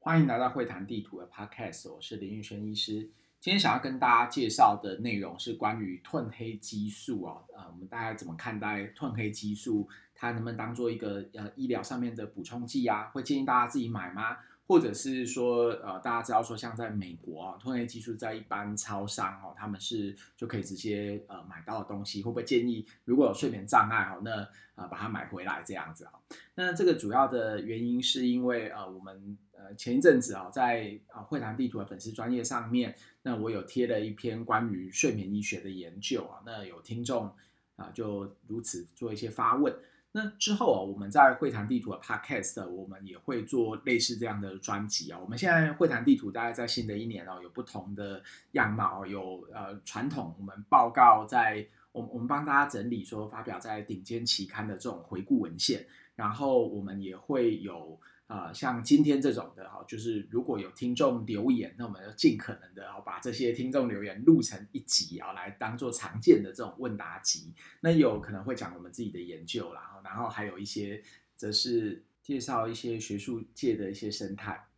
[0.00, 3.10] 欢迎来到会谈地图的 Podcast，我是林玉轩医师。
[3.40, 9.88] 今天想要跟大家介绍的内容是关于褪黑激素啊，呃，我们大家怎么看待褪黑激素？
[10.14, 13.10] 它能不能当做一个呃医疗上面的补充剂啊？
[13.12, 14.38] 会建议大家自己买吗？
[14.66, 26.12] 或者是说，呃，大家知道说，像在美国啊，褪黑激素在一般超商哦，他们是就可以直接呃买到的东西，会不会建议如果有睡眠障碍哦，那呃把它买回来这样子啊？
[26.54, 37.30] 那这个主要的原因是因为呃我们呃前一阵子啊，在啊会谈地图的粉丝专页上面，那我有贴了一篇关于睡眠医学的研究啊，那有听众
[37.76, 39.74] 啊就如此做一些发问。
[40.12, 45.18] 那之后啊，我们在会谈地图的 Podcast，我们也会做类似这样的专辑啊。
[45.18, 48.22] 我们现在会谈地图大概在新的一年哦，有不同的
[48.52, 55.84] 样貌，有呃传统我们报告在，我们我们帮大家整理说发表在顶尖期刊的这种回顾文献，
[56.16, 58.00] 然后我们也会有。
[58.28, 67.54] 啊、像今天这种的哈，就是如果有听众留言，那我们要尽可能的把这些听众留言录成一集啊，来当做常见的这种问答集。
[67.80, 71.02] 那有可能会讲我们自己的研究啦，然后还有一些
[71.36, 74.68] 则是介绍一些学术界的一些生态。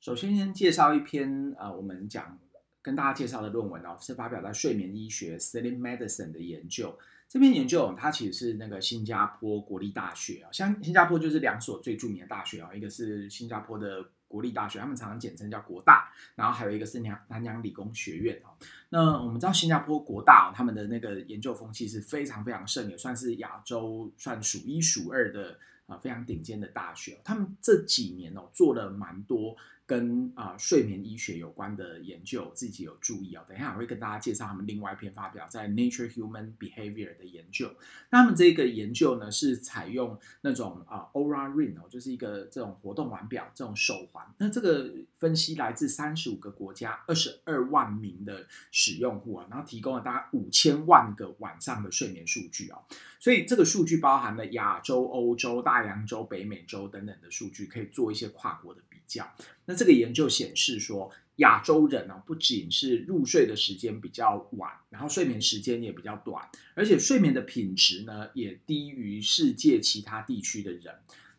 [0.00, 2.38] 首先先介绍一篇、呃，我们讲
[2.80, 6.98] 跟大家介绍的论文哦，是发表在《睡眠医学》（Sleep Medicine） 的研究。
[7.28, 18.48] 这篇研究，它其实是那个新加坡国立大学啊，像新加坡就是两所最著名的大学啊，一个是新加坡的国立大学，他们常常简称叫国大，然后还有一个是南南洋理工学院啊。
[18.88, 27.20] 那我们知道新加坡国大他们的那个研究风气是非常非常盛，也算是亚洲算数一数二的啊非常顶尖的大学。
[27.22, 29.54] 他们这几年哦做了蛮多。
[29.88, 33.46] 跟啊、睡眠医学有关的研究，自己有注意啊、哦。
[33.48, 37.74] 等一下我会跟大家介绍他们另外一篇发表在 Nature Human Behavior 的研究。
[38.10, 44.22] 那他们这个研究呢，是采用那种啊、Oura Ring 哦，就是一个这种活动腕表这种手环。
[44.36, 52.82] 那这个分析来自三十五个国家，二十二万名的使用户啊，然后提供了大概五千万个晚上的睡眠数据、哦。
[53.18, 59.28] 所以这个数据包含了亚洲、欧洲、大洋洲、北美洲等等的数据，可以做一些跨国的较。
[59.64, 70.94] 那这个研究显示说，亚洲人呢、不仅是入睡的时间比较晚，然后睡眠时间也比较短，而且睡眠的品质呢，也低于世界其他地区的人。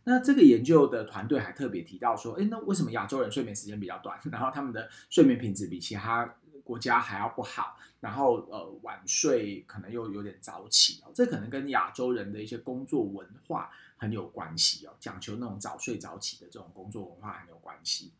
[0.05, 6.25] 那这个研究的团队还特别提到说，诶，那为什么亚洲人睡眠时间比较短， 然后他们的睡眠品质比其他
[6.63, 7.77] 国家还要不好？
[7.99, 13.69] 然后呃，晚睡可能又有点早起哦，这可能跟亚洲人的一些工作文化
[13.99, 18.13] 很有关系哦，讲求那种早睡早起的这种工作文化很有关系。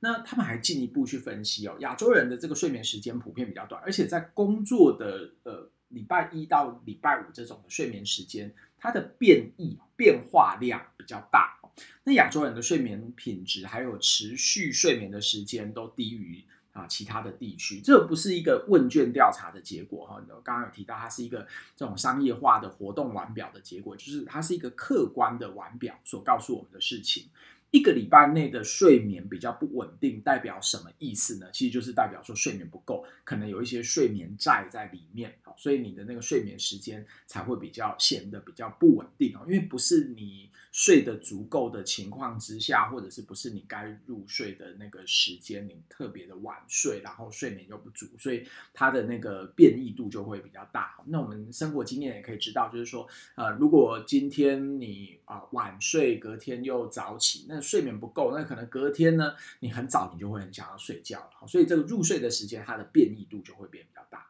[0.00, 11.56] 那他们还进一步去分析哦，亚洲人的这个睡眠时间普遍比较短，而且在工作的呃礼拜一到礼拜五这种的睡眠时间，它的变异变化量比较大。
[12.04, 17.80] 那亚洲人的睡眠品质还有持续睡眠的时间都低于啊其他的地区。
[17.80, 21.46] 这不是一个问卷调查的结果哈，我刚刚有提到它是一个
[21.76, 27.28] 这种商业化的活动腕表的结果，就是它是一个客观的腕表所告诉我们的事情。
[27.72, 31.46] 一个礼拜内的睡眠比较不稳定，代表什么意思呢？
[31.54, 50.94] 其实就是代表说睡眠不够，可能有一些睡眠债在里面，好，所以你的那个睡眠时间才会比较显得比较不稳定哦，因为不是你睡得足够的情况之下，或者是不是你该入睡的那个时间，你特别的晚睡，然后睡眠又不足，所以它的那个变异度就会比较大。
[51.06, 64.26] 那我们生活经验也可以知道，就是说，呃，如果今天你啊、晚睡，隔天又早起，那睡眠不够，那可能隔天呢，你很早你就会很想要睡觉了，所以这个入睡的时间它的变异度就会变比较大。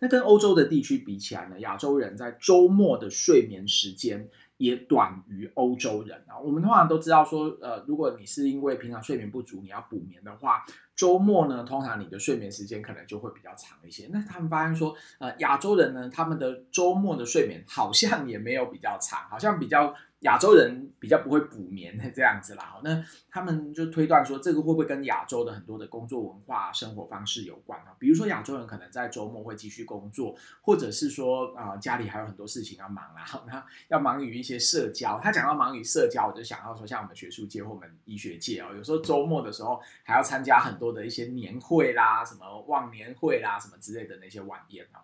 [0.00, 6.38] 那跟欧洲的地区比起来呢，亚洲人在周末的睡眠时间也短于欧洲人啊。
[6.38, 10.64] 我们通常都知道说，呃，如果你是因为平常睡眠不足，你要补眠的话，
[10.94, 14.08] 周末呢，通常你的睡眠时间可能就会比较长一些。
[14.12, 19.94] 那他们发现说，呃，亚洲人呢，他们的周末的睡眠好像也没有比较长，好像比较。
[20.20, 27.94] 亚洲人比较不会补眠的 这样子啦，那他们就推断说，这个会不会跟亚洲的很多的工作文化、生活方式有关啊？
[28.00, 35.20] 比如说亚洲人可能在周末会继续工作，或者是说啊、家里还有很多事情要忙啊， 那要忙于一些社交。
[35.22, 44.98] 他讲到忙于社交，我就想到说，像我们学术界或我们医学界哦，有时候周末的时候还要参加很多的一些年会啦、什么忘年会啦、什么之类的那些晚宴啊。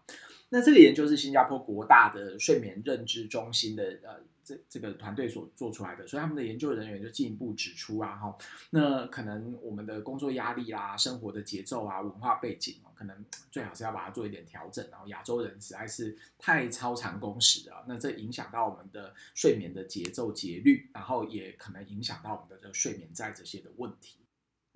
[0.49, 4.21] 那这个研究是新加坡国大的睡眠认知中心的呃。
[4.45, 8.37] 这这个团队所做出来的，所以他们的研究人员就进一步指出啊，哈，
[8.71, 14.87] 那可能我们的工作压力啦、生活的节奏啊、文化背景哦，可能最好是要把它做一点调整。
[14.91, 24.19] 然后亚洲人实在是太超长工时啊，那这影响到我们的睡眠的节奏节律，然后也可能影响到我们的这个睡眠在这些的问题。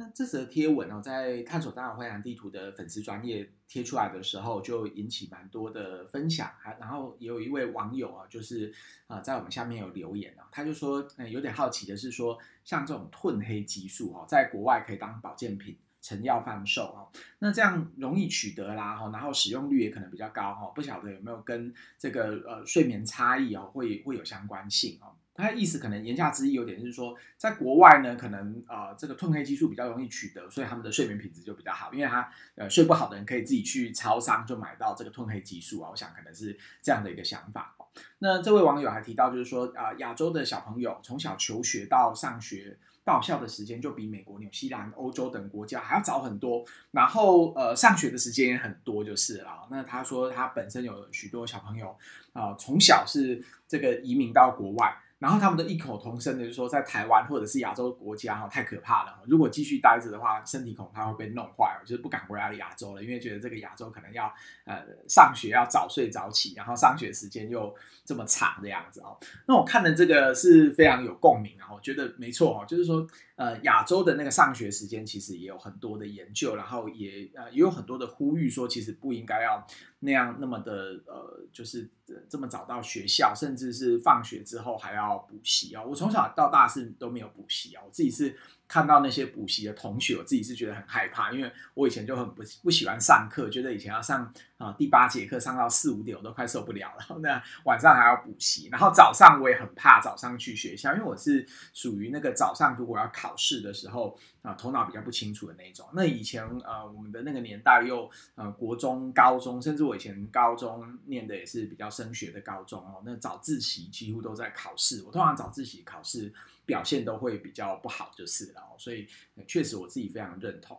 [0.00, 6.49] 那这则贴文哦，在探索大脑会谈地图的粉丝专业贴出来的时候，就引起蛮多的分享。
[6.61, 8.73] 还然后也有一位网友啊，就是
[9.09, 17.11] 啊，在我们下面有留言啊，他就说，嗯，有点好奇的是说，像这种褪黑激素哦，在国外可以当保健品、成药贩售哦，
[17.41, 25.11] 那这样容易取得啦哈，然后使用率也可能比较高哈，不晓得有没有跟这个呃睡眠差异哦，会会有相关性哦。
[25.38, 37.76] 他的意思可能言下之意有点是说，在国外呢，可能呃这个褪黑激素比较容易取得，所以他们的睡眠品质就比较好，因为他呃睡不好的人可以自己去超商就买到这个褪黑激素啊，我想可能是这样的一个想法。
[38.19, 49.69] 那这位网友还提到，就是说啊，亚洲的小朋友从小求学到上学到校的时间就比美国、纽西兰、欧洲等国家还要早很多，然后呃上学的时间也很多，就是了。
[49.70, 51.96] 那他说他本身有许多小朋友
[52.32, 54.96] 啊，从小是这个移民到国外。
[55.19, 59.20] 然后他们的异口同声的就是说，在台湾或者是亚洲国家哈，太可怕了。
[59.26, 64.32] 如果继续待着的话，身体恐怕会被弄坏，就是不敢回来亚洲了，因为觉得这个亚洲可能要
[64.65, 67.75] 呃上学要早睡早起，然后上学时间又
[68.05, 69.19] 这么长的样子哦。
[69.47, 73.05] 那我看的这个是非常有共鸣啊，我觉得没错哦，就是说
[73.35, 79.67] 呃亚洲的那个上学时间其实也有很多的研究，然后也呃也有很多的呼吁说，其实不应该要
[80.00, 81.89] 那样那么的呃就是
[82.29, 85.19] 这么早到学校，甚至是放学之后还要。
[85.29, 85.83] 补习啊！
[85.83, 88.35] 我从小到大是都没有补习啊，我自己是。
[88.69, 97.19] 看到那些补习的同学，我自己是觉得很害怕，因为我以前就很不不喜欢上课，觉得以前要上啊、第八节课上到四五点，我都快受不了了。
[97.20, 105.88] 那晚上还要补习，然后早上我也很怕早上去学校，因为我是属于那个早上如果要考试的时候啊、头脑比较不清楚的那种。
[105.94, 116.35] 那以前呃我们的那个年代又呃国中、高中，甚至我以前高中念的也是比较升学的高中哦，那早自习几乎都在考试，我通常早自习考试。
[116.69, 118.61] 表现都会比较不好，就是了。
[118.76, 119.09] 所以
[119.47, 120.79] 确实我自己非常认同。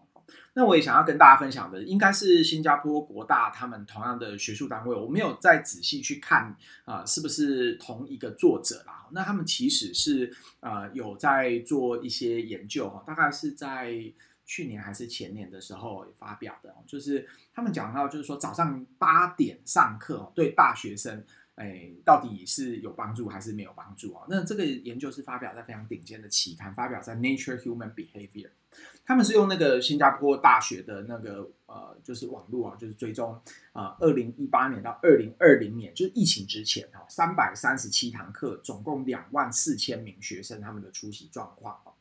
[0.53, 6.55] 那我也想要跟大家分享的，应该是新加坡国大他们同样的学术单位，我没有再仔细去看
[6.85, 9.07] 啊、是不是同一个作者啦？
[9.11, 13.91] 那他们其实是呃有在做一些研究哈，大概是在
[14.45, 21.25] 去年还是前年的时候发表的，就是他们讲到，就是说早上八点上课对大学生。
[21.59, 24.25] 哎，到底是有帮助还是没有帮助啊？
[24.29, 28.47] 那这个研究是发表在非常顶尖的期刊，发表在《Nature Human Behavior》。
[29.05, 33.37] 他们是用那个新加坡大学的那个呃，就是网络啊，就是追踪
[33.73, 41.91] 啊，二零一八年到二零二零年，就是疫情之前哈，三百三十七堂课，总共两万四千名学生他们的出席状况啊。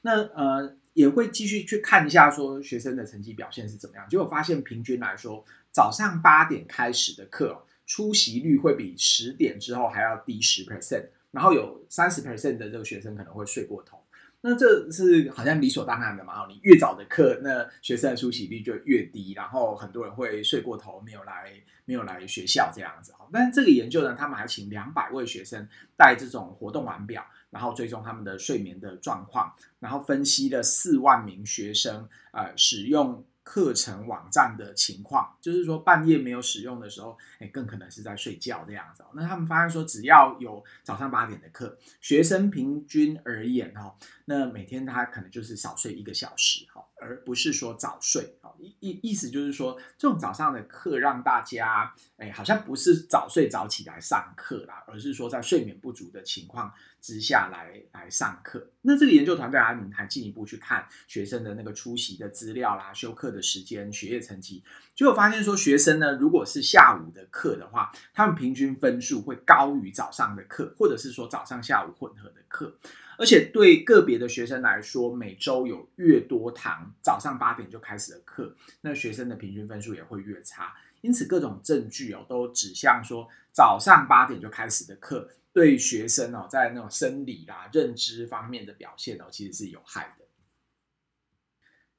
[0.00, 4.08] 那呃，也会继续去看一下说学生的成绩表现是怎么样。
[4.08, 7.66] 结果发现平均来说，早上八点开始的课。
[7.86, 14.02] 出席率会比十点之后还要低十 percent，然后有三十 percent 的这个学生可能会睡过头，
[14.40, 16.46] 那这是好像理所当然的嘛？
[16.48, 21.52] 你越早的课，那学生的出席率就越低，然后很多人会睡过头，没有来
[21.84, 23.12] 没有来学校这样子。
[23.32, 33.24] 但是这个研究呢，他们还请两百位学生带这种活动腕表，然后追踪他们的睡眠的状况，然后分析了四万名学生呃使用。
[33.42, 39.02] 课程网站的情况，就是说半夜没有使用的时候，哎，更可能是在睡觉这样子。
[39.14, 43.94] 那他们发现说，只要有早上八点的课，学生平均而言哈，
[44.26, 48.38] 那每天他可能就是少睡一个小时哈，而不是说早睡。
[48.80, 58.70] 意意思就是说，这种早上的课让大家，哎，好像不是早睡早起来上课啦，而是说在睡眠不足的情况之下来来上课。
[58.82, 64.62] 那这个研究团队还还进一步去看学生的那个出席的资料啦、修课的时间、学业成绩，
[64.94, 72.76] 结果发现说，学生呢，如果是下午的课的话，他们平均分数会高于早上的课，或者是说早上下午混合的课。
[73.18, 80.74] 而且对个别的学生来说，每周有越多堂早上八点就开始的课，那学生的平均分数也会越差。
[81.00, 90.24] 因此，各种证据哦都指向说，早上八点就开始的课对学生哦在那种生理啦、认知方面的表现哦，其实是有害的。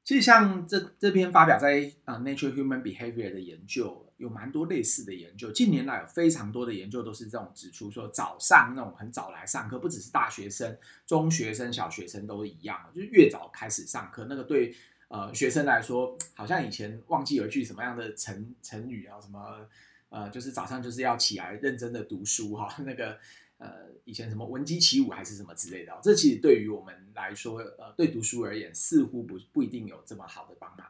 [0.06, 5.52] 其实，像这这篇发表在啊《Nature Human Behavior》的研究，有蛮多类似的研究。
[5.52, 14.74] 近年来有非常多的研究都是这种指出说，早上那种很早来上课，不只是大学生、中学生、小学生都一样，就是越早开始上课，那个对
[15.10, 19.68] 呃学生来说，好像以前忘记有一句什么样的成成语啊，什么
[20.10, 23.18] 呃，就是早上就是要起来认真的读书哈， 那个。
[23.60, 23.70] 呃，
[24.04, 30.86] 以前什么闻鸡起舞还是什么之类的，这其实对于我们来说，呃，对读书而言，似乎不不一定有这么好的帮忙。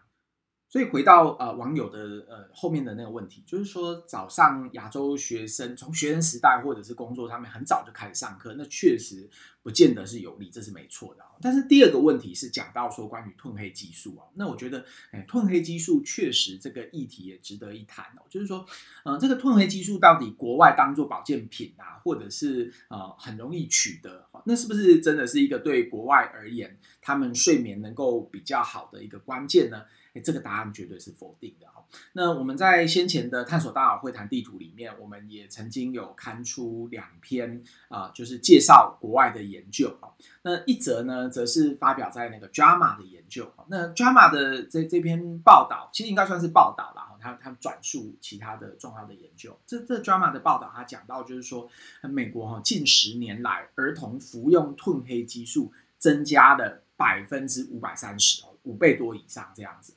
[0.74, 9.30] 所以回到呃网友的呃后面的那个问题，就是说早上亚洲学生从学生时代或者是工作上面很早就开始上课，那确实
[9.62, 11.24] 不见得是有利，这是没错的。
[11.44, 18.24] 但是第二个问题是讲到说关于褪黑激素啊，那我觉得，哎，褪黑激素确实这个议题也值得一谈哦。
[18.28, 18.66] 就是说，
[19.06, 29.84] 嗯、这个褪黑激素到底国外当做保健品啊，或者是呃很容易取得，那是不是真的是一个对国外而言，他们睡眠能够比较好的一个关键呢？
[30.14, 31.84] 哎，这个答案绝对是否定的哈。
[32.14, 39.98] 那我们在先前的探索大脑会谈地图里面，我们也曾经有刊出两篇啊、就是介绍国外的研究。
[40.42, 43.52] 那一则呢，则是发表在那个 JAMA 的研究。
[43.68, 47.04] 那 JAMA 的这这篇报道，其实应该算是报道了。
[47.24, 49.58] 他他转述其他的重要的研究。
[49.66, 51.70] 这这 JAMA 的报道，他讲到就是说，
[52.02, 59.94] 美国哈近十年来儿童服用褪黑激素增加了百分之五百三十哦，五倍多以上这样子。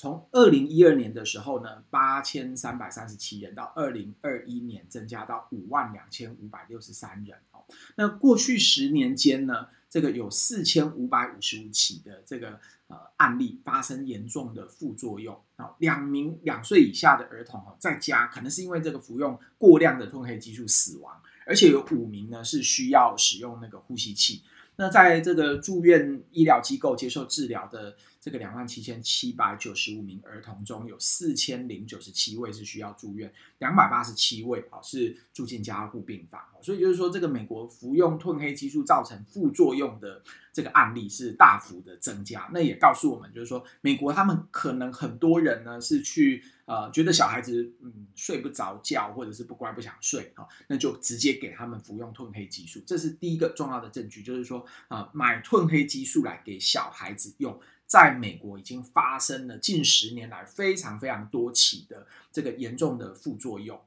[0.00, 7.62] 从二零一二年的时候呢，八千三百三十七人，到二零二一年增加到五万两千五百六十三人哦。
[7.96, 15.76] 那过去十年间呢，这个有四千五百五十五起的这个呃案例发生严重的副作用啊。
[15.80, 21.14] 两名两岁以下的儿童哦，在家可能是因为这个服用过量的褪黑激素死亡，
[21.44, 24.42] 而且有五名呢是需要使用那个呼吸器。
[24.80, 36.40] 那在这个住院医疗机构接受治疗的这个两万七千七百九十五名儿童中，有四千零九十七位是需要住院，两百八十七位啊是住进加护病房。
[36.62, 42.48] 所以就是说，这个美国服用褪黑激素造成副作用的这个案例是大幅的增加。
[42.50, 52.80] 那也告诉我们，就是说，美国他们可能很多人呢是去呃觉得小孩子嗯睡不着觉，或者是不乖不想睡啊，那就直接给他们服用褪黑激素。
[52.86, 54.64] 这是第一个重要的证据，就是说。
[54.88, 63.80] 啊，买褪黑激素来给小孩子用，在美国已经发生了近十年来非常非常多起的这个严重的副作用。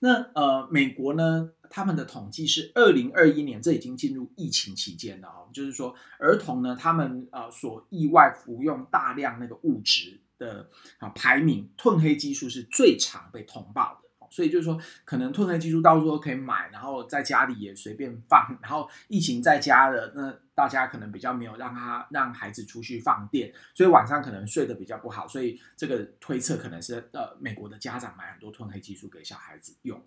[0.00, 10.68] 那呃，美国呢，他们的统计是二零二一年，这已经进入疫情期间了哦，就是说儿童呢，他们呃所意外服用大量那个物质的
[10.98, 14.08] 啊排名，褪黑激素是最常被通报的。
[14.32, 18.56] 所以就是说，可能褪黑激素到时候可以买，然后在家里也随便放。
[18.62, 25.26] 然后疫情在家的，那大家可能比较没有让他让孩子出去放电，所以晚上可能睡得比较不好。
[25.26, 30.00] 所以这个推测可能是呃，美国的家长买很多褪黑激素给小孩子用。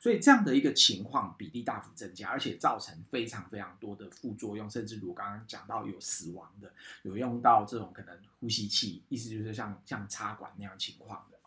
[0.00, 11.38] 所以这样的一个情况比例大幅增加，而且造成非常非常多的副作用，甚至如刚刚讲到有死亡的，有用到这种可能呼吸器，意思就是像像插管那样情况的。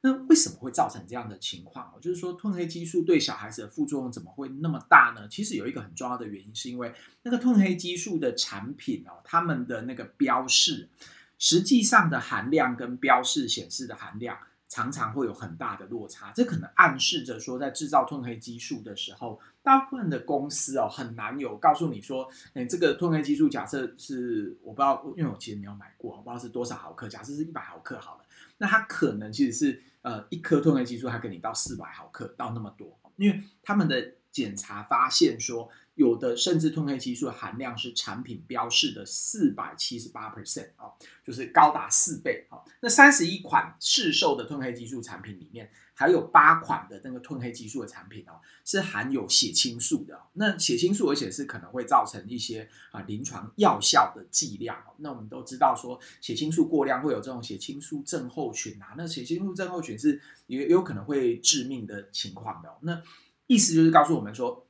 [0.00, 1.98] 那为什么会造成这样的情况？
[1.98, 5.26] 就是说，褪黑激素对小孩子的副作用怎么会那么大呢？
[5.28, 6.92] 其实有一个很重要的原因，是因为
[7.22, 10.90] 那个褪黑激素的产品哦，他们的那个标示，
[11.38, 16.32] 实际上的含量跟标示显示的含量常常会有很大的落差。
[16.34, 28.24] 这可能暗示着说，在制造褪黑激素的时候，大部分的公司哦很难有告诉你说，诶，这个褪黑激素假设是我不知道，因为我其实没有买过，我不知道是多少毫克，假设是一百毫克好了，
[28.58, 29.82] 那它可能其实是。
[30.04, 40.92] 呃，一颗褪黑激素它给你到四百毫克，到那么多，因为他们的检查发现说，有的甚至褪黑激素含量是产品标示的四百七十八 percent 哦，
[41.24, 42.60] 就是高达四倍哦。
[42.80, 50.20] 那三十一款市售的褪黑激素产品里面，还有八款的那个褪黑激素的产品哦，是含有血清素的。
[50.32, 54.76] 那血清素而且是可能会造成一些啊临床药效的剂量。
[54.96, 58.94] 那我们都知道说，血清素过量会有这种血清素症候群啊。
[58.96, 62.76] 那血清素症候群是也有可能会致命的情况的。
[62.80, 63.00] 那
[63.46, 64.63] 意思就是告诉我们说。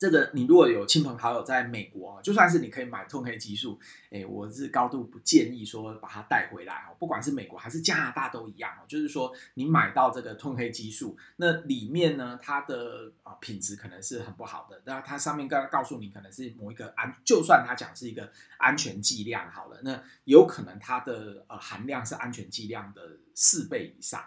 [0.00, 3.78] 这个你如果有亲朋好友在美国，就算是你可以买褪黑激素，
[4.08, 6.96] 诶，我是高度不建议说把它带回来哦。
[6.98, 14.80] 不管是美国还是加拿大都一样哦，就是说你买到这个褪黑激素，那里面呢，它的啊品质可能是很不好的。
[14.86, 24.24] 那它上面告告诉你，可能是某一个安，就算它讲是一个安全剂量好了，那有可能它的呃含量是安全剂量的四倍以上。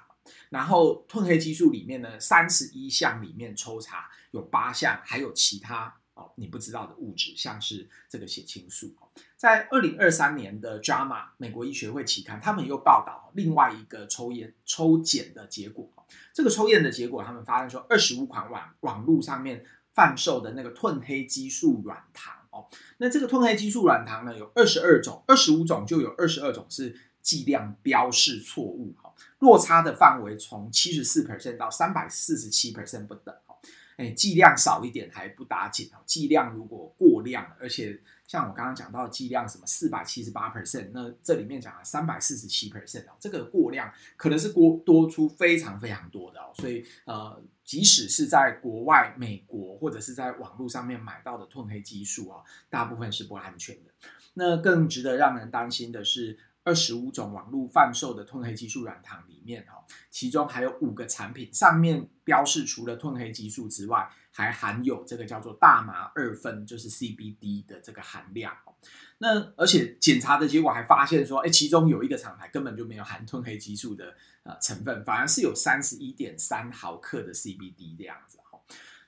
[0.49, 8.95] 然后褪黑激素里面呢，三十一项里面抽查有八项，还有其他哦你不知道的物质，像是这个血清素。
[9.35, 15.91] 在二零二三年的 JAMA 美国医学会期刊，他们又报道另外一个抽烟抽检的结果。
[16.33, 26.95] 这个抽验的结果，他们发现说，二十五款网网络上面贩售的那个褪黑激素软糖哦，那这个褪黑激素软糖呢，有二十二种，二十五种就有二十二种是。
[27.23, 29.12] 剂量标示错误，哈，
[29.43, 33.35] 落差的范围从七十四 percent 到三百四十七 percent 不等，
[33.97, 53.91] 哎，剂量少一点还不打紧哦，剂量如果过量，而且像我刚刚讲到剂量什么四百七十八 percent，那这里面讲了三百四十七 percent 哦，这个过量可能是过多出非常非常多的哦，所以呃，即使是在国外、美国或者是在网络上面买到的褪黑激素啊，大部分是不安全的。
[54.35, 56.39] 那更值得让人担心的是。
[56.63, 68.55] 二十五种网络贩售的褪黑激素软糖里面，哈，其中还有五个产品上面标示，除了褪黑激素之外，还含有这个叫做大麻二酚，就是 CBD 的这个含量。
[69.17, 78.37] 那而且检查的结果还发现说，哎，其中有一个厂牌根本就没有含褪黑激素的呃成分，反而是有三十一点三毫克的 CBD 这样子。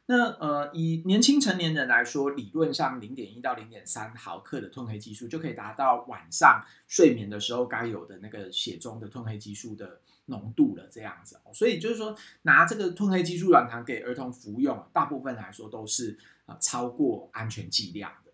[0.08, 11.40] 那呃，以年轻成年人来说，理论上零点一到零点三毫克的褪黑激素就可以达到晚上睡眠的时候该有的那个血中的褪黑激素的浓度了，这样子。
[11.54, 18.32] 所以就是说，拿这个褪黑激素软糖给儿童服用，大部分来说都是呃超过安全剂量的。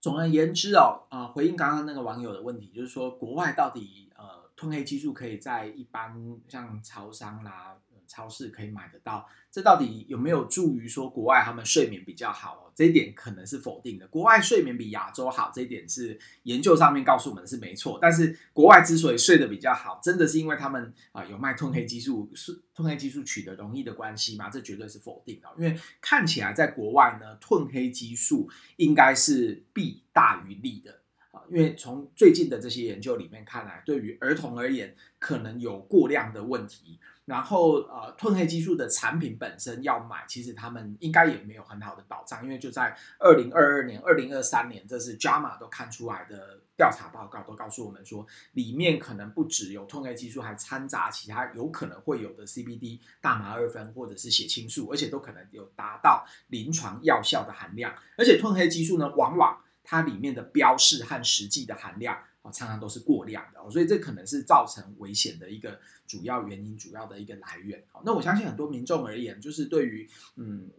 [0.00, 7.78] 总而言之哦，呃，回应刚刚那个网友的问题，就是说国外到底呃褪黑激素可以在一般像超商啦。
[8.06, 12.72] 超市可以买得到，这到底有没有助于说国外他们睡眠比较好哦？
[12.74, 14.06] 这一点可能是否定的。
[14.08, 17.98] 国外睡眠比亚洲好，这一点是研究上面告诉我们是没错。
[18.00, 24.50] 但是国外之所以睡得比较好，真的是因为他们啊有卖褪黑激素，是褪黑激素取得容易的关系吗？
[24.50, 25.48] 这绝对是否定的。
[25.56, 31.00] 因为看起来在国外呢，褪黑激素应该是弊大于利的
[31.36, 31.42] 啊。
[31.50, 36.98] 因为从最近的这些研究里面看来，对于儿童而言，可能有过量的问题。
[37.26, 57.92] 然后，呃，褪黑激素的产品本身要买，其实他们应该也没有很好的保障，因为就在二零二二年、二零二三年，这是 JAMA 都看出来的调查报告，都告诉我们说，里面可能不只有褪黑激素，还掺杂其他有可能会有的 CBD、大麻二酚或者是血清素，而且都可能有达到临床药效的含量。
[58.16, 62.18] 而且褪黑激素呢，往往它里面的标示和实际的含量。
[62.52, 67.82] 常常都是过量的，所以这可能是造成危险的一个主要原因，主要的一个来源。
[67.90, 70.70] 好，那我相信很多民众而言，就是对于嗯，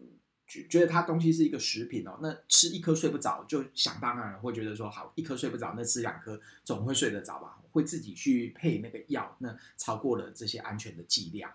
[0.48, 7.58] 觉得它东西是一个食品哦，那吃一颗睡不着，就想当然会觉得说，好，一颗睡不着，那吃两颗总会睡得着吧？
[7.74, 11.52] 会自己去配那个药，那超过了这些安全的剂量。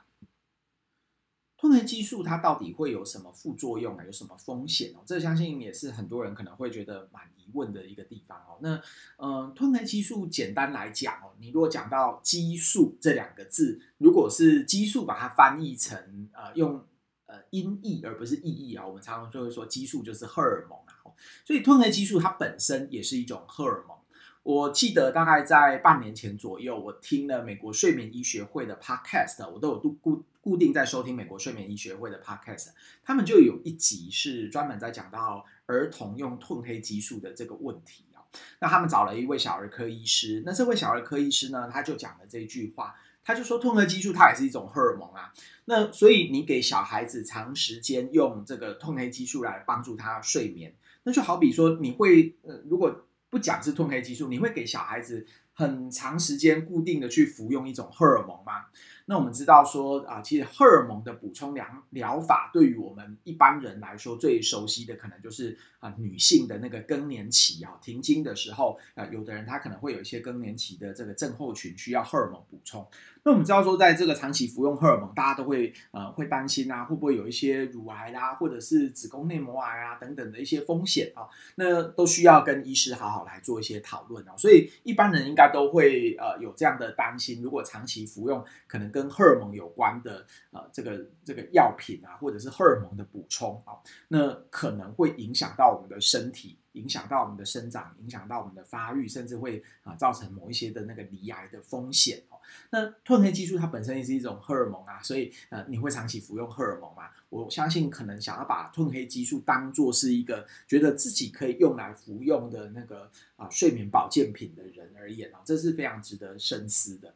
[1.63, 4.05] 褪黑激素它到底会有什么副作用啊？
[4.05, 4.99] 有什么风险哦？
[5.07, 8.59] 这相信也是很多人可能会觉得蛮疑问的一个地方哦。
[8.61, 8.83] 那
[9.19, 16.85] 嗯，褪黑激素简单来讲哦，你如果讲到激素这两个字，如果是激素把它翻译成呃用
[17.27, 21.15] 呃音译而不是意译啊，我们常常就会说激素就是荷尔蒙啊。
[21.45, 23.97] 所以褪黑激素它本身也是一种荷尔蒙。
[24.43, 32.71] 我记得大概在半年前左右，我听了美国睡眠医学会的 podcast，我都有固固定在收听美国睡眠医学会的 podcast，
[33.05, 38.19] 他们就有一集是专门在讲到儿童用褪黑激素的这个问题啊。
[38.61, 45.33] 那他们找了一位小儿科医师，那这位小儿科医师呢，他就讲了这句话，他就说褪黑激素它也是一种荷尔蒙啊。
[45.67, 50.75] 那所以你给小孩子长时间用这个褪黑激素来帮助他睡眠，
[51.05, 53.07] 那就好比说你会呃如果。
[53.33, 58.67] 不讲是褪黑激素，你会给小孩子很长时间固定的去服用一种荷尔蒙吗？
[59.07, 72.87] 那我们知道说啊，其实荷尔蒙的补充疗疗法，对于我们一般人来说最熟悉的，可能就是啊女性的那个更年期啊，停经的时候啊，有的人他可能会有一些更年期的这个症候群，需要荷尔蒙补充。
[73.25, 81.29] 那我们知道说，在这个长期服用荷尔蒙，大家都会呃会担心啊，会不会有一些乳癌啦，或者是子宫内膜癌啊等等的一些风险啊？
[81.55, 84.35] 那都需要跟医师好好来做一些讨论啊。
[84.37, 96.59] 所以一般人应该都会呃有这样的担心，如果长期服用可能跟荷尔蒙有关的呃这个这个药品啊，或者是荷尔蒙的补充啊，那可能会影响到我们的身体。
[96.73, 102.23] 影响到我们的生长，影响到我们的发育，甚至会啊造成某一些的那个罹癌的风险。
[102.71, 107.11] 那褪黑激素它本身也是一种荷尔蒙啊，所以呃你会长期服用荷尔蒙吗？
[107.29, 117.15] 我相信可能想要把褪黑激素当做是一个觉得自己可以用来服用的那个啊睡眠保健品的人而言啊，这是非常值得深思的。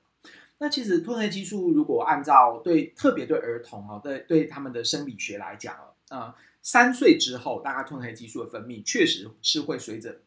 [0.59, 5.77] 那其实褪黑激素如果按照对特别对儿童哦，对对他们的生理学来讲。
[6.09, 10.21] 呃三岁之后，大概褪黑激素的分泌确实是会随着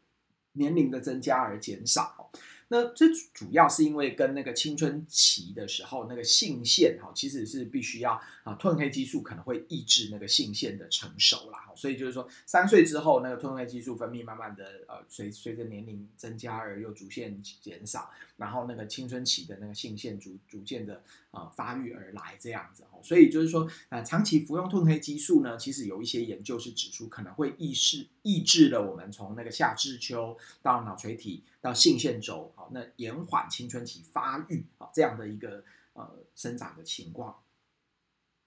[0.54, 2.32] 年龄的增加而减少。
[2.72, 28.08] 那这主要是因为跟那个青春期的时候那个性腺哈，其实是必须要啊褪黑激素可能会抑制那个性腺的成熟啦，所以就是说三岁之后那个褪黑激素分泌慢慢的呃随随着年龄增加而又逐渐减少，然后那个青春期的那个性腺逐逐渐的啊发育而来这样子哦，所以就是说呃长期服用褪黑激素呢，其实有一些研究是指出可能会抑制。
[28.22, 37.36] 抑制了我们从那个下至丘到脑垂体到性腺轴，好，那延缓青春期发育啊这样的一个呃生长的情况。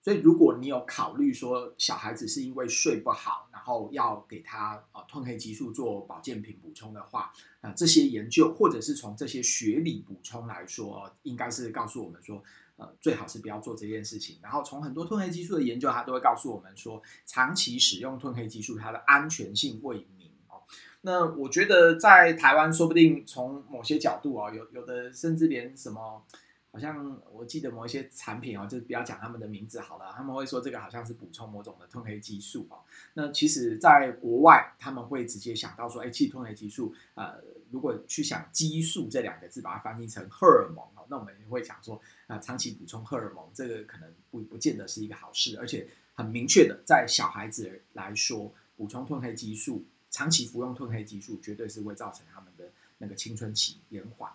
[0.03, 12.43] 所以，如果你有考虑说小孩子是因为睡不好，然后要给他啊褪黑激素做保健品补充的话，啊、这些研究或者是从这些学理补充来说，应该是告诉我们说，
[12.79, 14.39] 呃，最好是不要做这件事情。
[14.43, 20.63] 然后，从很多褪黑激素的研究，它都会告诉我们说，长期使用褪黑激素，它的安全性未明哦。
[21.03, 26.25] 那我觉得在台湾，说不定从某些角度啊、有有的甚至连什么。
[26.73, 30.11] 好像我记得某一些产品哦，就不要讲他们的名字好了。
[30.17, 32.81] 他们会说这个好像是补充某种的褪黑激素哦。
[33.13, 37.39] 那其实，在国外他们会直接想到说，哎，其实褪黑激素，呃，
[37.71, 45.59] 如果去想激素这两个字，把它翻译成荷尔蒙哦，那我们也会想说，啊、长期补充荷尔蒙，这个可能不不见得是一个好事。
[45.59, 54.33] 而且很明确的，在小孩子来说，补充褪黑激素，长期服用褪黑激素，绝对是会造成他们的那个青春期延缓。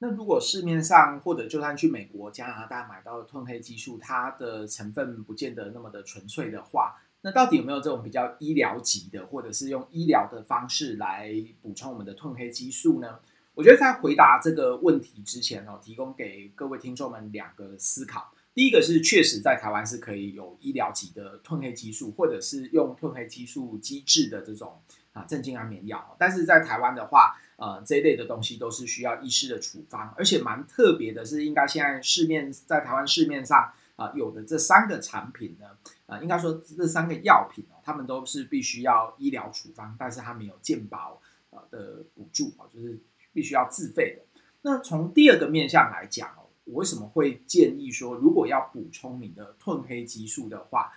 [0.00, 13.18] 那如果市面上或者就算去美国、加拿大买到的褪黑激素，它的成分不见得那么的纯粹的话，那到底有没有这种比较医疗级的，或者是用医疗的方式来补充我们的褪黑激素呢？
[13.54, 18.32] 我觉得在回答这个问题之前哦，提供给各位听众们两个思考。
[18.54, 24.80] 第一个是确实在台湾是可以有医疗级的褪黑激素，或者是用褪黑激素机制的这种
[25.12, 27.36] 啊镇静安眠药，但是在台湾的话。
[27.58, 35.66] 呃，这一类的东西都是需要医师的处方，而且蛮特别的是，应该现在市面在台湾市面上啊、有的这三个产品呢，
[36.06, 42.96] 啊、呃，应该说这三个药品哦，他们都是必须要医疗处方，但是它没有健保呃的补助啊，就是
[43.32, 44.40] 必须要自费的。
[44.62, 50.92] 那从第二个面向来讲哦，我为什么会建议说，如果要补充你的褪黑激素的话，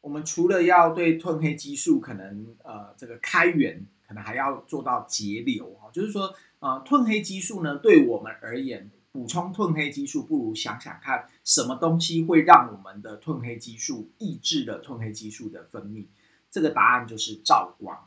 [0.00, 3.86] 我们除了要对褪黑激素可能呃这个开源。
[4.06, 16.06] 可能还要做到节流哈，就是说，呃，褪黑激素呢，对我们而言，补充褪黑激素不如想想看，什么东西会让我们的褪黑激素抑制了褪黑激素的分泌？
[16.50, 17.98] 这个答案就是照光。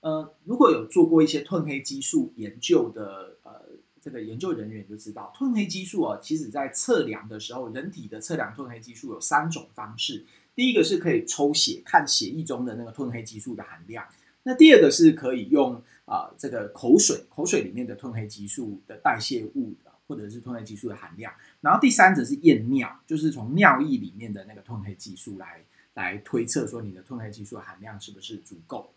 [0.00, 3.52] 呃，如果有做过一些褪黑激素研究的，呃，
[4.00, 10.24] 这个研究人员就知道，褪黑激素啊，其实在测量的时候，人体的测量褪黑激素有三种方式。
[10.54, 14.06] 第一个是可以抽血看血液中的那个褪黑激素的含量。
[14.48, 19.74] 那第二个是可以用啊、呃，这个口水，口水里面的褪黑激素的代谢物，
[20.06, 21.32] 或者是褪黑激素的含量。
[21.60, 25.60] 然后第三者是验尿，就是从尿液里面的那个褪黑激素来
[25.94, 28.88] 来推测说你的褪黑激素含量是不是足够。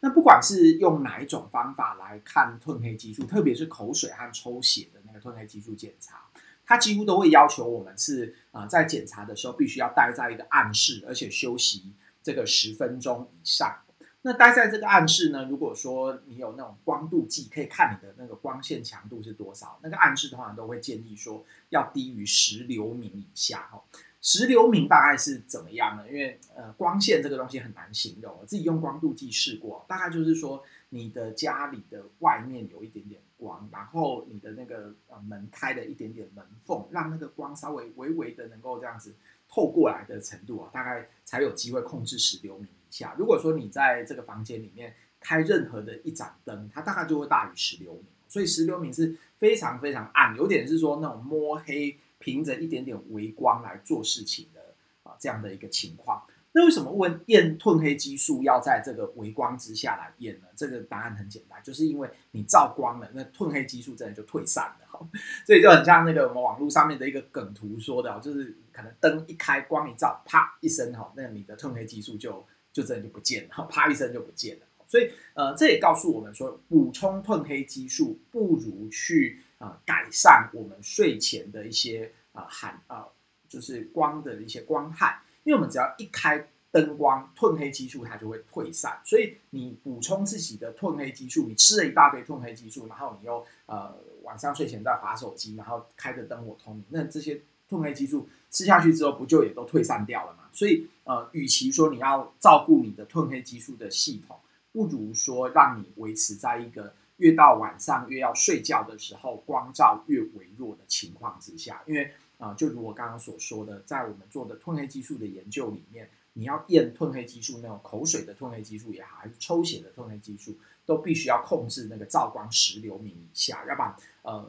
[0.00, 6.24] 那不管是用哪一种方法来看褪黑激素，特别是口水和抽血的那个褪黑激素检查，
[6.64, 13.76] 它几乎都会要求我们是啊、呃，在检查的时候必须要待在一个暗室，而且休息这个十分钟以上。
[14.26, 19.78] 那待在这个暗室呢，如果说你有那种光度计，可以看你的那个光线强度是多少。
[19.82, 23.68] 那个暗室通常都会建议说要低于十流明以下。
[23.70, 23.84] 哈，
[24.22, 26.08] 十流明大概是怎么样呢？
[26.08, 28.34] 因为呃，光线这个东西很难形容。
[28.40, 39.14] 我自己用光度计试过，大概就是说你的家里的外面有一点点光，然后你的那个呃门开了一点点门缝，让那个光稍微微微的能够这样子
[39.50, 42.68] 透过来的程度啊，大概才有机会控制十流明。
[42.94, 54.60] 下如果说你在这个房间里面开任何的一盏灯，它大概就会大于十流明，所以十流明是非常非常暗，有点是说那种摸黑，凭着一点点微光来做事情的
[55.02, 56.22] 啊这样的一个情况。
[56.52, 60.46] 那为什么问验褪黑激素要在这个微光之下来验呢？
[60.54, 65.04] 这个答案很简单，就是因为你照光了，那褪黑激素真的就退散了哈。
[65.44, 72.46] 所以就很像那个我们网络上面的一个梗图说的，就是可能灯一开，光一照，啪一声哈，那你的褪黑激素就。
[72.74, 74.66] 就真的就不见了， 啪一声就不见了。
[74.86, 83.06] 所以，呃，这也告诉我们说，补充褪黑激素不如去啊、改善我们睡前的一些啊寒啊，
[83.48, 85.22] 就是光的一些光害。
[85.44, 89.00] 因为我们只要一开灯光，褪黑激素它就会退散。
[89.04, 97.40] 所以，你补充自己的褪黑激素，你吃了一大堆褪黑激素，然后你又呃晚上睡前再划手机，然后开着灯火通明，那这些。
[97.74, 100.48] 褪黑激素吃下去之后，不就也都退散掉了吗？
[100.52, 104.38] 所以，呃，与其说你要照顾你的褪黑激素的系统，
[104.70, 111.82] 不如说让你维持在一个越到晚上越要睡觉的时候，光照越微弱的情况之下。
[111.86, 120.56] 因为，啊、就如我刚刚所说的，在我们做的褪黑激素的研究里面，你要验褪黑激素，那种口水的褪黑激素也好，还是抽血的褪黑激素，
[120.86, 124.48] 都必须要控制那个照光十流明以下，要不然，呃。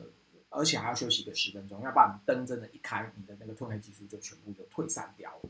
[0.55, 5.49] 而且还要休息个十分钟，要不然灯真的一开，你的那个褪黑激素就全部就退散掉了。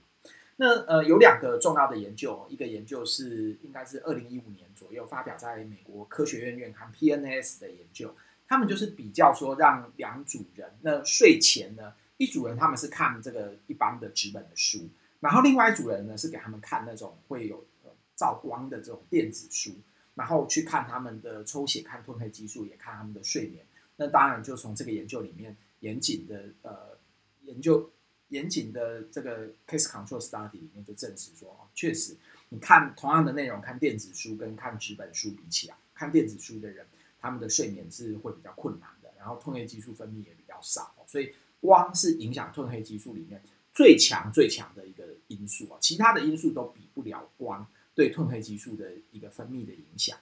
[0.58, 8.16] 那呃有两个重要的研究，一个研究是应该是二零一五年左右发表在美国科学院院刊 PNS 的研究，
[8.48, 14.88] 他们就是比较说让两组人，那睡前呢，一组人他们是看这个一般的纸本的书，
[15.20, 19.72] 然后另外一组人呢是给他们看那种会有呃照光的这种电子书，
[20.14, 23.66] 然后去看他们的抽血、看褪黑激素，也看他们的睡眠。
[23.98, 26.98] 那当然就从这个研究里面严谨的呃
[27.44, 27.92] 研究。
[28.30, 32.18] 严谨的这个 case control study 里面就证实说，确实，
[32.50, 36.88] 你看同样的内容，看电子书跟看纸本书比起来，看电子书的人，
[37.20, 43.40] 他们的睡眠是会比较困难的，然后褪黑激素分泌也比较少，所以光是影响褪黑激素里面
[43.72, 50.18] 最强最强的一个因素啊，其他的因素都比不了光对褪黑激素的一个分泌的影响。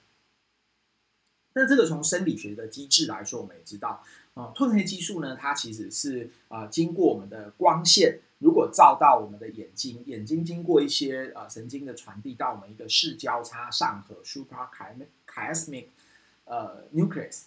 [1.53, 4.03] 那这个从生理学的机制来说，我们也知道。
[4.33, 15.85] 啊，褪黑激素呢，它其实是啊、呃，经过我们的光线，如果照到我们的眼睛，眼睛经过一些呃神经的传递到我们一个视交叉上核 （suprachiasmatic
[16.45, 17.43] 呃 nucleus）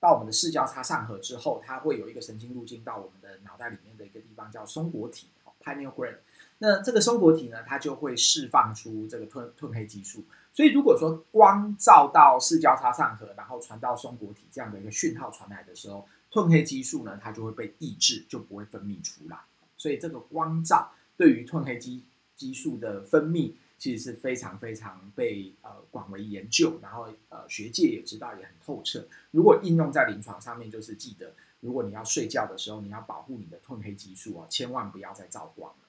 [0.00, 5.28] 到我们的视交叉上核之后，它会有一个神经路径到我们的脑袋里面的一个地方叫松果体
[5.62, 6.16] （pineal gland）。
[6.58, 10.24] 那这个松果体呢，它就会释放出这个褪褪黑激素。
[10.52, 19.38] 所以，如果说光照到视交叉上核，然后传到松果体这样的一个讯号传来的时候，褪黑激素呢，它就会被抑制，就不会分泌出来。
[19.76, 22.02] 所以，这个光照对于褪黑激
[22.34, 29.06] 激素的分泌，其实是非常非常被呃广为研究，然后呃学界也知道也很透彻。
[29.32, 35.85] 如果应用在临床上面，就是记得，如果你要睡觉的时候，你要保护你的褪黑激素哦，千万不要再照光了。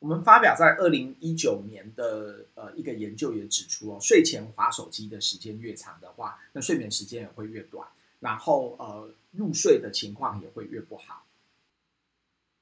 [0.00, 7.84] 我们发表在二零一九年的呃一个研究也指出哦，睡前滑手机的时间越长的话，那睡眠时间也会越短，
[8.20, 11.26] 然后呃入睡的情况也会越不好。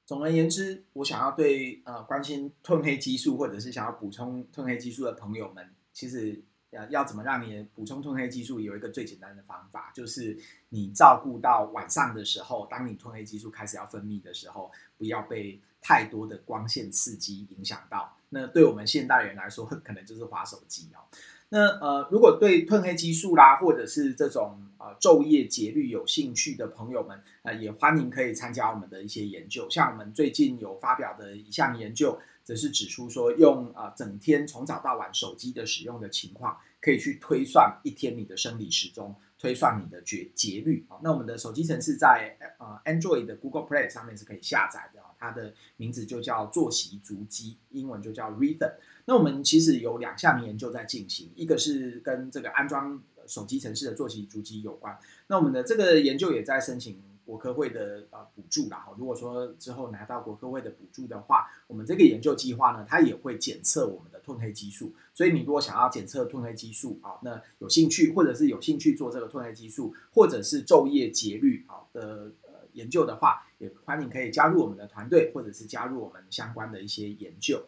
[0.07, 10.35] 总而言之，我想要对呃关心褪黑激素或者是想要补充褪黑激素的朋友们，其实呃要怎么让你补充褪黑激素，有一个最简单的方法，就是
[10.69, 15.59] 你照顾到晚上的时候，当你褪黑激素开始要分泌的时候，不要被。
[15.87, 20.99] 太多的光线刺激影响到，那对我们现代人来说，可能就是滑手机哦。
[21.47, 29.69] 那呃，如果对褪黑激素啦，或者是这种呃昼夜节律有兴趣的朋友们，呃，也欢迎可以参加我们的一些研究。
[29.69, 39.15] 像我们最近有发表的一项研究，则是指出说，用啊、呃、整天从早到晚手机的使用的情况，可以去推算一天你的生理时钟。
[39.39, 48.73] 推算你的节节律啊，那我们的手机程式在呃 Android 的 Google Play 上面是可以下载的，它的名字就叫作息足迹，英文就叫 Rhythm。
[49.05, 57.01] 那我们其实有两项研究在进行，一个是跟这个安装手机城市的作息足迹有关，那我们的这个研究也在申请。
[57.27, 64.93] 国科会的呃补助啦，如果说之后拿到国科会的补助的话，我们这个研究计划呢，它也会检测我们的褪黑激素。
[65.13, 72.31] 所以你如果想要检测褪黑激素啊，那有兴趣或者是有兴趣做这个褪黑激素，或者是昼夜节律啊的
[72.77, 77.67] 研究的话，也欢迎可以加入我们的团队，或者是加入我们相关的一些研究。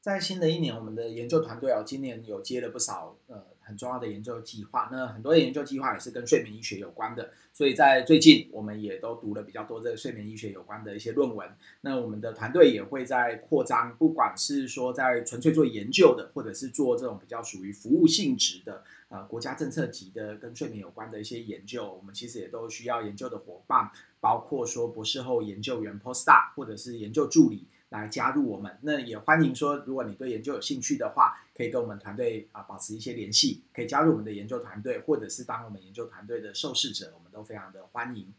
[0.00, 3.51] 在新的一年，我们的研究团队哦，今年有接了不少呃。
[3.72, 11.48] 很重要的研究计划，那很多的研究计划也是跟睡眠医学有关的，所以在最近我们也都读了比较多这个睡眠医学有关的一些论文。
[11.80, 27.66] 那我们的团队也会在扩张，不管是说在纯粹做研究的，或者是做这种比较属于服务性质的，呃，国家政策级的跟睡眠有关的一些研究，我们其实也都需要研究的伙伴，包括说博士后研究员 （postdoc） 或者是研究助理。
[27.92, 38.34] 来加入我们，那也欢迎说，如果你对研究有兴趣的话，可以跟我们团队啊保持一些联系，可以加入我们的研究团队，或者是当我们研究团队的受试者，我们都非常的欢迎。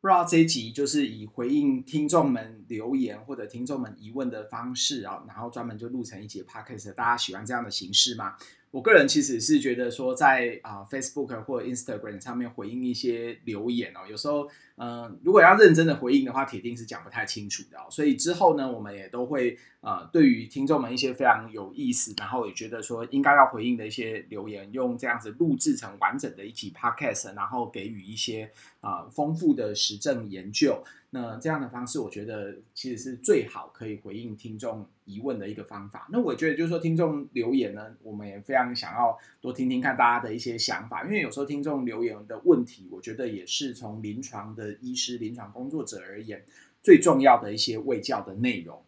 [0.00, 8.36] 不知道这一集就是以回应听众们留言或者听众们疑问的方式啊，然后专门就录成一节 podcast，大家喜欢这样的形式吗？
[8.76, 14.46] 我个人其实是觉得说在，啊 Facebook 或 Instagram 上面回应一些留言哦，有时候。
[14.78, 17.78] 嗯，如果要认真的回应的话，铁定是讲不太清楚的。
[17.88, 30.84] 所以之后呢，我们也都会呃，对于听众们一些非常有意思，然后也觉得说应该要回应的一些留言，用这样子录制成完整的一集 podcast，然后给予一些啊、丰富的实证研究。
[31.18, 36.06] 那这样的方式，我觉得其实是最好可以回应听众疑问的一个方法。
[36.12, 46.44] 那我觉得就是说，听众留言呢，我们也非常想要多听听看大家的一些想法，因为有时候听众留言的问题，我觉得也是从临床的医师、临床工作者而言
[46.82, 48.82] 最重要的一些卫教的内容。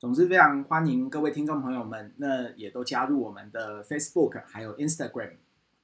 [0.00, 5.34] 总之，非常欢迎各位听众朋友们，那也都加入我们的 Facebook 还有 Instagram。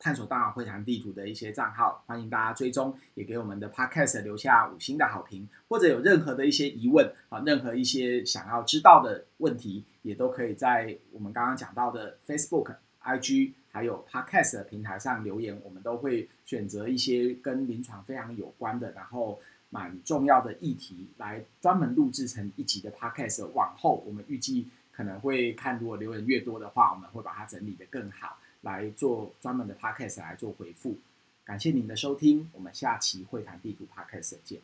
[0.00, 23.46] 探索大脑会谈地图的一些账号，欢迎大家追踪，也给我们的 Podcast 留下五星的好评，或者有任何的一些疑问啊，任何一些想要知道的问题，也都可以在我们刚刚讲到的 Facebook、IG 还有 Podcast 的平台上留言，我们都会选择一些跟临床非常有关的，然后蛮重要的议题来专门录制成一集的 Podcast。
[23.48, 24.66] 往后我们预计。
[24.92, 30.96] 可能会看，如果留言越多的话，我们会把它整理得更好，来做专门的 podcast 来做回复。
[31.44, 34.60] 感谢您的收听，我们下期会谈地图 podcast 见。